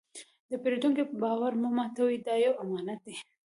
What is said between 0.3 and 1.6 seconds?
د پیرودونکي باور